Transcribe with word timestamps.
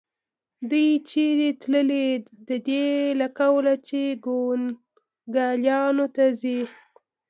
دوی 0.69 0.89
چېرې 1.09 1.49
تلې؟ 1.61 2.07
د 2.47 2.49
دې 2.67 2.85
له 3.19 3.27
قوله 3.39 3.73
چې 3.87 4.01
کونګلیانو 4.25 6.05
ته 6.15 6.25
ځي. 6.39 6.59